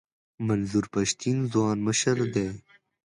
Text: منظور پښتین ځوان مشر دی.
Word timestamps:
منظور 0.47 0.85
پښتین 0.93 1.37
ځوان 1.53 1.77
مشر 1.87 2.17
دی. 2.33 2.47